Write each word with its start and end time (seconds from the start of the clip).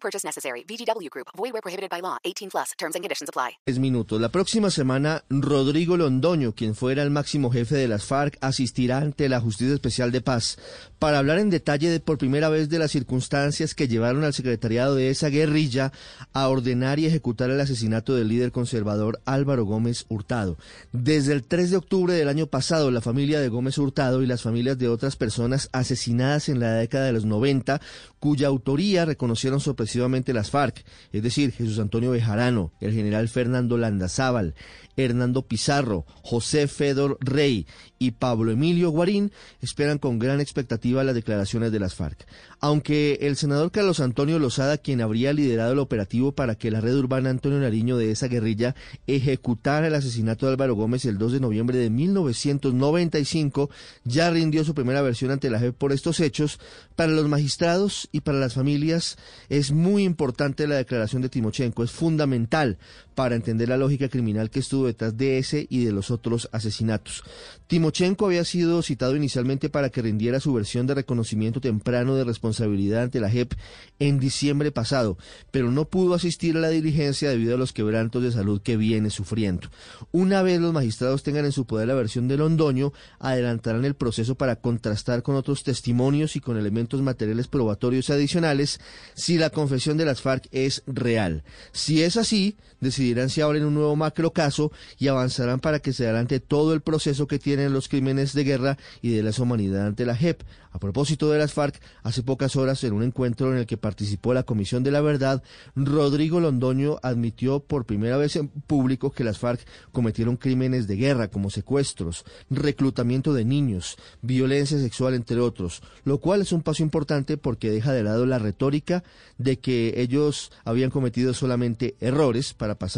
Purchase 0.00 0.24
necessary. 0.24 0.64
VGW 0.64 1.08
Group. 1.10 1.28
Void 1.36 1.52
where 1.52 1.62
prohibited 1.62 1.90
by 1.90 2.00
law. 2.00 2.18
18 2.24 2.50
plus. 2.50 2.72
Terms 2.78 2.94
and 2.94 3.02
conditions 3.02 3.28
apply. 3.28 3.58
Minutos. 3.78 4.20
La 4.20 4.28
próxima 4.28 4.70
semana, 4.70 5.24
Rodrigo 5.30 5.96
Londoño, 5.96 6.52
quien 6.54 6.74
fuera 6.74 7.02
el 7.02 7.10
máximo 7.10 7.50
jefe 7.50 7.76
de 7.76 7.88
las 7.88 8.04
FARC, 8.04 8.36
asistirá 8.40 8.98
ante 8.98 9.28
la 9.28 9.40
Justicia 9.40 9.74
Especial 9.74 10.12
de 10.12 10.20
Paz 10.20 10.58
para 10.98 11.18
hablar 11.18 11.38
en 11.38 11.50
detalle 11.50 11.90
de, 11.90 12.00
por 12.00 12.18
primera 12.18 12.48
vez 12.48 12.68
de 12.68 12.78
las 12.78 12.90
circunstancias 12.90 13.74
que 13.74 13.88
llevaron 13.88 14.24
al 14.24 14.34
secretariado 14.34 14.94
de 14.94 15.10
esa 15.10 15.28
guerrilla 15.28 15.92
a 16.32 16.48
ordenar 16.48 16.98
y 16.98 17.06
ejecutar 17.06 17.50
el 17.50 17.60
asesinato 17.60 18.14
del 18.14 18.28
líder 18.28 18.52
conservador 18.52 19.20
Álvaro 19.24 19.64
Gómez 19.64 20.06
Hurtado. 20.08 20.56
Desde 20.92 21.32
el 21.32 21.44
3 21.44 21.70
de 21.70 21.76
octubre 21.76 22.14
del 22.14 22.28
año 22.28 22.46
pasado, 22.46 22.90
la 22.90 23.00
familia 23.00 23.40
de 23.40 23.48
Gómez 23.48 23.78
Hurtado 23.78 24.22
y 24.22 24.26
las 24.26 24.42
familias 24.42 24.78
de 24.78 24.88
otras 24.88 25.16
personas 25.16 25.68
asesinadas 25.72 26.48
en 26.48 26.60
la 26.60 26.74
década 26.74 27.06
de 27.06 27.12
los 27.12 27.24
90, 27.24 27.80
cuya 28.18 28.48
autoría 28.48 29.04
reconocieron 29.04 29.60
sorpresivamente 29.60 29.87
las 30.32 30.50
FARC, 30.50 30.84
es 31.12 31.22
decir, 31.22 31.52
Jesús 31.52 31.78
Antonio 31.78 32.10
Bejarano, 32.10 32.72
el 32.80 32.92
general 32.92 33.28
Fernando 33.28 33.78
Landazábal, 33.78 34.54
Hernando 34.96 35.42
Pizarro, 35.42 36.04
José 36.22 36.66
Fedor 36.66 37.18
Rey 37.20 37.66
y 37.98 38.12
Pablo 38.12 38.50
Emilio 38.50 38.90
Guarín 38.90 39.32
esperan 39.60 39.98
con 39.98 40.18
gran 40.18 40.40
expectativa 40.40 41.04
las 41.04 41.14
declaraciones 41.14 41.72
de 41.72 41.80
las 41.80 41.94
FARC. 41.94 42.26
Aunque 42.60 43.18
el 43.22 43.36
senador 43.36 43.70
Carlos 43.70 44.00
Antonio 44.00 44.38
Lozada, 44.38 44.78
quien 44.78 45.00
habría 45.00 45.32
liderado 45.32 45.72
el 45.72 45.78
operativo 45.78 46.32
para 46.32 46.56
que 46.56 46.70
la 46.70 46.80
red 46.80 46.96
urbana 46.96 47.30
Antonio 47.30 47.60
Nariño 47.60 47.96
de 47.96 48.10
esa 48.10 48.28
guerrilla 48.28 48.74
ejecutara 49.06 49.86
el 49.86 49.94
asesinato 49.94 50.46
de 50.46 50.52
Álvaro 50.52 50.74
Gómez 50.74 51.04
el 51.04 51.18
2 51.18 51.32
de 51.32 51.40
noviembre 51.40 51.78
de 51.78 51.90
1995, 51.90 53.70
ya 54.04 54.30
rindió 54.30 54.64
su 54.64 54.74
primera 54.74 55.02
versión 55.02 55.30
ante 55.30 55.50
la 55.50 55.60
JEP 55.60 55.76
por 55.76 55.92
estos 55.92 56.20
hechos, 56.20 56.58
para 56.96 57.12
los 57.12 57.28
magistrados 57.28 58.08
y 58.12 58.20
para 58.20 58.38
las 58.38 58.54
familias 58.54 59.16
es 59.48 59.72
muy 59.78 60.04
importante 60.04 60.66
la 60.66 60.76
declaración 60.76 61.22
de 61.22 61.28
Timochenko, 61.28 61.82
es 61.82 61.90
fundamental 61.90 62.76
para 63.18 63.34
entender 63.34 63.68
la 63.68 63.76
lógica 63.76 64.08
criminal 64.08 64.48
que 64.48 64.60
estuvo 64.60 64.86
detrás 64.86 65.16
de 65.16 65.38
ese 65.38 65.66
y 65.68 65.84
de 65.84 65.90
los 65.90 66.12
otros 66.12 66.48
asesinatos. 66.52 67.24
Timochenko 67.66 68.26
había 68.26 68.44
sido 68.44 68.80
citado 68.80 69.16
inicialmente 69.16 69.68
para 69.68 69.90
que 69.90 70.02
rindiera 70.02 70.38
su 70.38 70.52
versión 70.52 70.86
de 70.86 70.94
reconocimiento 70.94 71.60
temprano 71.60 72.14
de 72.14 72.22
responsabilidad 72.22 73.02
ante 73.02 73.18
la 73.18 73.28
JEP 73.28 73.54
en 73.98 74.20
diciembre 74.20 74.70
pasado, 74.70 75.18
pero 75.50 75.72
no 75.72 75.86
pudo 75.86 76.14
asistir 76.14 76.56
a 76.56 76.60
la 76.60 76.68
diligencia 76.68 77.28
debido 77.28 77.56
a 77.56 77.58
los 77.58 77.72
quebrantos 77.72 78.22
de 78.22 78.30
salud 78.30 78.62
que 78.62 78.76
viene 78.76 79.10
sufriendo. 79.10 79.68
Una 80.12 80.42
vez 80.42 80.60
los 80.60 80.72
magistrados 80.72 81.24
tengan 81.24 81.44
en 81.44 81.50
su 81.50 81.66
poder 81.66 81.88
la 81.88 81.94
versión 81.94 82.28
de 82.28 82.36
Londoño, 82.36 82.92
adelantarán 83.18 83.84
el 83.84 83.96
proceso 83.96 84.36
para 84.36 84.54
contrastar 84.54 85.24
con 85.24 85.34
otros 85.34 85.64
testimonios 85.64 86.36
y 86.36 86.40
con 86.40 86.56
elementos 86.56 87.02
materiales 87.02 87.48
probatorios 87.48 88.10
adicionales 88.10 88.78
si 89.14 89.38
la 89.38 89.50
confesión 89.50 89.96
de 89.96 90.04
las 90.04 90.20
FARC 90.20 90.46
es 90.52 90.84
real. 90.86 91.42
Si 91.72 92.04
es 92.04 92.16
así, 92.16 92.56
decidirán 92.78 93.07
si 93.28 93.40
abren 93.40 93.64
un 93.64 93.74
nuevo 93.74 93.96
macrocaso 93.96 94.70
y 94.98 95.08
avanzarán 95.08 95.60
para 95.60 95.80
que 95.80 95.92
se 95.92 96.04
adelante 96.04 96.40
todo 96.40 96.74
el 96.74 96.80
proceso 96.80 97.26
que 97.26 97.38
tienen 97.38 97.72
los 97.72 97.88
crímenes 97.88 98.32
de 98.32 98.44
guerra 98.44 98.78
y 99.02 99.10
de 99.10 99.22
lesa 99.22 99.42
humanidad 99.42 99.86
ante 99.86 100.06
la 100.06 100.14
JEP. 100.16 100.42
A 100.70 100.78
propósito 100.78 101.30
de 101.30 101.38
las 101.38 101.54
FARC, 101.54 101.80
hace 102.02 102.22
pocas 102.22 102.54
horas 102.54 102.84
en 102.84 102.92
un 102.92 103.02
encuentro 103.02 103.50
en 103.50 103.58
el 103.58 103.66
que 103.66 103.78
participó 103.78 104.34
la 104.34 104.42
Comisión 104.42 104.82
de 104.82 104.90
la 104.90 105.00
Verdad, 105.00 105.42
Rodrigo 105.74 106.40
Londoño 106.40 106.98
admitió 107.02 107.60
por 107.60 107.86
primera 107.86 108.18
vez 108.18 108.36
en 108.36 108.48
público 108.48 109.10
que 109.10 109.24
las 109.24 109.38
FARC 109.38 109.66
cometieron 109.92 110.36
crímenes 110.36 110.86
de 110.86 110.96
guerra 110.96 111.28
como 111.28 111.48
secuestros, 111.50 112.24
reclutamiento 112.50 113.32
de 113.32 113.46
niños, 113.46 113.96
violencia 114.20 114.78
sexual, 114.78 115.14
entre 115.14 115.40
otros, 115.40 115.82
lo 116.04 116.18
cual 116.18 116.42
es 116.42 116.52
un 116.52 116.62
paso 116.62 116.82
importante 116.82 117.38
porque 117.38 117.70
deja 117.70 117.92
de 117.92 118.02
lado 118.02 118.26
la 118.26 118.38
retórica 118.38 119.02
de 119.38 119.58
que 119.58 119.94
ellos 119.96 120.52
habían 120.64 120.90
cometido 120.90 121.32
solamente 121.32 121.96
errores 122.00 122.52
para 122.52 122.78
pasar 122.78 122.97